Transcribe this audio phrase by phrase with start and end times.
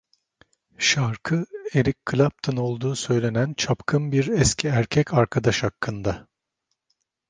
[0.77, 6.27] Şarkı, Eric Clapton olduğu söylenen çapkın bir eski erkek arkadaş hakkında.